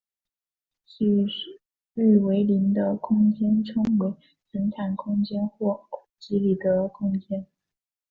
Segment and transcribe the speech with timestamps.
[0.87, 1.27] 曲
[1.93, 4.13] 率为零的空间称为
[4.49, 7.45] 平坦空间或欧几里得空间。